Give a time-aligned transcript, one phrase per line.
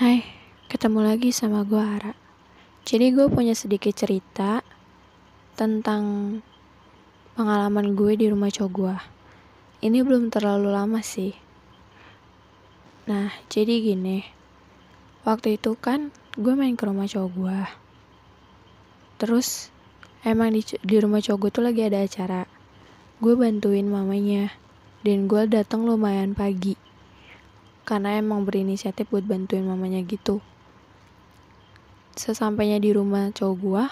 [0.00, 0.24] Hai,
[0.72, 2.16] ketemu lagi sama gue Ara.
[2.88, 4.64] Jadi gue punya sedikit cerita
[5.60, 6.40] tentang
[7.36, 8.96] pengalaman gue di rumah cowok gue.
[9.84, 11.36] Ini belum terlalu lama sih.
[13.12, 14.24] Nah, jadi gini.
[15.28, 17.60] Waktu itu kan gue main ke rumah cowok gue.
[19.20, 19.68] Terus
[20.24, 22.48] emang di, di rumah cowok gue tuh lagi ada acara.
[23.20, 24.48] Gue bantuin mamanya.
[25.04, 26.88] Dan gue datang lumayan pagi
[27.88, 30.44] karena emang berinisiatif buat bantuin mamanya gitu.
[32.14, 33.84] Sesampainya di rumah cowok gua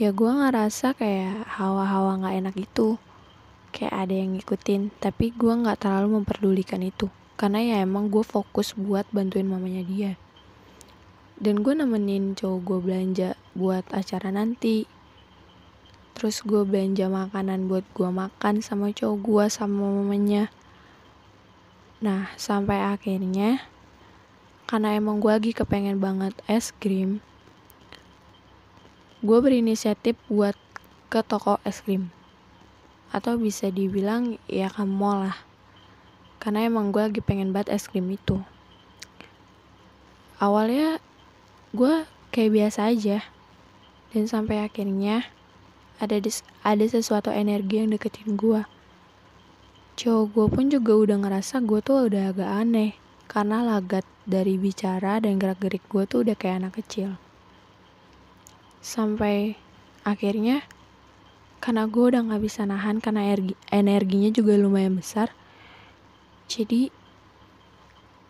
[0.00, 2.96] ya gua ngerasa kayak hawa-hawa nggak enak gitu.
[3.72, 7.10] Kayak ada yang ngikutin tapi gua nggak terlalu memperdulikan itu.
[7.42, 10.14] Karena ya emang gue fokus buat bantuin mamanya dia.
[11.42, 14.86] Dan gue nemenin cowok gue belanja buat acara nanti.
[16.14, 20.54] Terus gue belanja makanan buat gue makan sama cowok gue sama mamanya
[22.02, 23.62] Nah, sampai akhirnya
[24.66, 27.22] karena emang gue lagi kepengen banget es krim,
[29.22, 30.58] gue berinisiatif buat
[31.06, 32.10] ke toko es krim.
[33.14, 35.38] Atau bisa dibilang ya ke mall lah.
[36.42, 38.42] Karena emang gue lagi pengen banget es krim itu.
[40.42, 40.98] Awalnya
[41.70, 42.02] gue
[42.34, 43.22] kayak biasa aja.
[44.10, 45.30] Dan sampai akhirnya
[46.02, 46.18] ada
[46.66, 48.66] ada sesuatu energi yang deketin gue
[49.92, 52.96] cowok gue pun juga udah ngerasa gue tuh udah agak aneh
[53.28, 57.20] karena lagat dari bicara dan gerak-gerik gue tuh udah kayak anak kecil.
[58.80, 59.60] Sampai
[60.02, 60.64] akhirnya
[61.62, 65.30] karena gue udah gak bisa nahan karena energi, energinya juga lumayan besar.
[66.48, 66.88] Jadi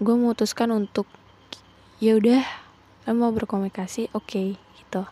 [0.03, 1.07] gue memutuskan untuk
[2.03, 2.43] ya udah
[3.07, 4.49] lo mau berkomunikasi oke okay,
[4.83, 5.07] gitu.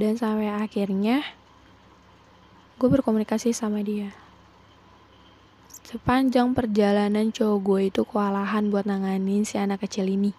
[0.00, 1.20] Dan sampai akhirnya
[2.80, 4.21] gue berkomunikasi sama dia
[5.92, 10.32] Sepanjang perjalanan cowok gue itu kewalahan buat nanganin si anak kecil ini.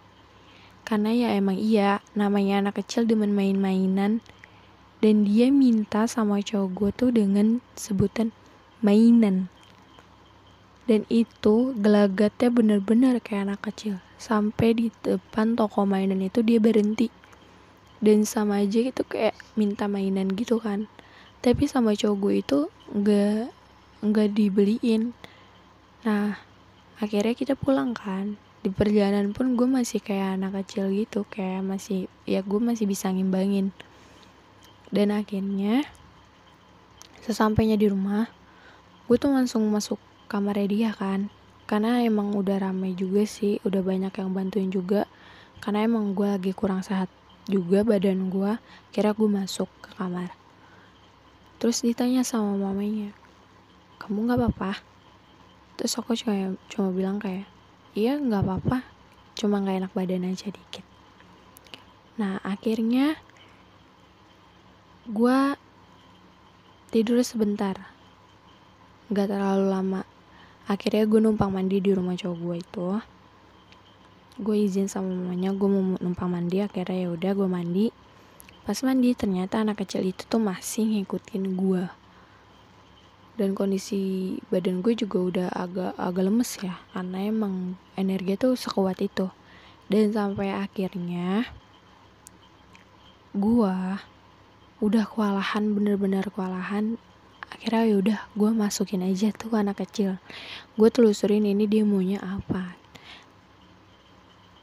[0.81, 4.25] Karena ya emang iya, namanya anak kecil demen main-mainan.
[4.97, 8.33] Dan dia minta sama cowok gue tuh dengan sebutan
[8.81, 9.53] mainan.
[10.89, 14.01] Dan itu gelagatnya bener-bener kayak anak kecil.
[14.17, 17.13] Sampai di depan toko mainan itu dia berhenti.
[18.01, 20.89] Dan sama aja itu kayak minta mainan gitu kan.
[21.45, 22.59] Tapi sama cowok gue itu
[22.89, 23.53] gak,
[24.01, 25.13] nggak dibeliin
[26.03, 26.35] Nah,
[26.99, 28.35] akhirnya kita pulang kan.
[28.59, 33.07] Di perjalanan pun gue masih kayak anak kecil gitu, kayak masih ya gue masih bisa
[33.07, 33.71] ngimbangin.
[34.91, 35.87] Dan akhirnya
[37.23, 38.27] sesampainya di rumah,
[39.07, 39.95] gue tuh langsung masuk
[40.27, 41.31] kamar dia kan.
[41.63, 45.07] Karena emang udah rame juga sih, udah banyak yang bantuin juga.
[45.63, 47.07] Karena emang gue lagi kurang sehat
[47.47, 48.59] juga badan gue,
[48.91, 50.35] kira gue masuk ke kamar.
[51.63, 53.15] Terus ditanya sama mamanya,
[54.03, 54.92] kamu gak apa-apa?
[55.83, 57.43] Terus aku cuma cuma bilang kayak
[57.91, 58.87] iya nggak apa-apa.
[59.35, 60.87] Cuma nggak enak badan aja dikit.
[62.15, 63.19] Nah akhirnya
[65.11, 65.59] gue
[66.87, 67.91] tidur sebentar.
[69.11, 70.01] Nggak terlalu lama.
[70.71, 72.87] Akhirnya gue numpang mandi di rumah cowok gue itu.
[74.39, 76.63] Gue izin sama mamanya gue mau numpang mandi.
[76.63, 77.85] Akhirnya ya udah gue mandi.
[78.63, 82.02] Pas mandi ternyata anak kecil itu tuh masih ngikutin gue
[83.33, 86.77] dan kondisi badan gue juga udah agak agak lemes ya.
[86.93, 89.29] Karena emang energi tuh sekuat itu.
[89.89, 91.49] Dan sampai akhirnya
[93.33, 93.75] gue
[94.81, 97.01] udah kewalahan bener-bener kewalahan.
[97.49, 100.21] Akhirnya ya udah gue masukin aja tuh anak kecil.
[100.77, 102.77] Gue telusurin ini dia maunya apa.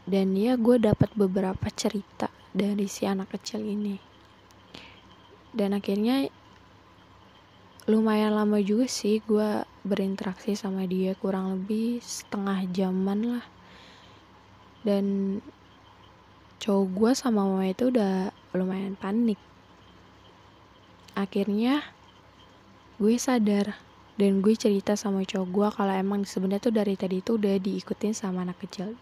[0.07, 3.99] Dan ya gue dapat beberapa cerita dari si anak kecil ini.
[5.51, 6.31] Dan akhirnya
[7.91, 13.47] lumayan lama juga sih gue berinteraksi sama dia kurang lebih setengah jaman lah.
[14.87, 15.05] Dan
[16.63, 19.37] cowok gue sama mama itu udah lumayan panik.
[21.19, 21.83] Akhirnya
[23.03, 23.75] gue sadar
[24.15, 28.15] dan gue cerita sama cowok gue kalau emang sebenarnya tuh dari tadi itu udah diikutin
[28.15, 28.95] sama anak kecil.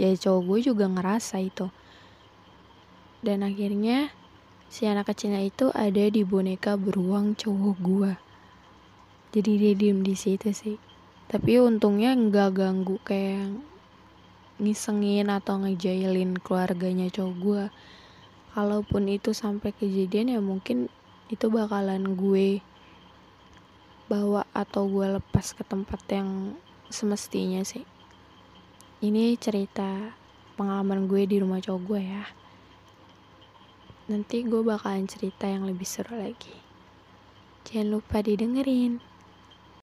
[0.00, 1.68] Ya cowok gue juga ngerasa itu.
[3.22, 4.10] Dan akhirnya
[4.72, 8.12] si anak kecilnya itu ada di boneka beruang cowok gua
[9.32, 10.76] jadi dia diem di situ sih
[11.26, 13.56] tapi untungnya nggak ganggu kayak
[14.62, 17.64] ngisengin atau ngejailin keluarganya cowok gua
[18.52, 20.92] kalaupun itu sampai kejadian ya mungkin
[21.32, 22.60] itu bakalan gue
[24.12, 26.52] bawa atau gue lepas ke tempat yang
[26.92, 27.88] semestinya sih
[29.00, 30.12] ini cerita
[30.60, 32.24] pengalaman gue di rumah cowok gue ya
[34.02, 36.58] Nanti gue bakalan cerita yang lebih seru lagi.
[37.62, 38.98] Jangan lupa didengerin.